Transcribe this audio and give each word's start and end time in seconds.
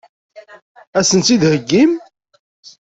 Ad 0.97 1.05
sen-tt-id-theggim? 1.09 1.91